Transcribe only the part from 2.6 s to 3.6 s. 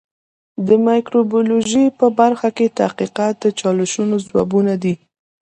تحقیقات د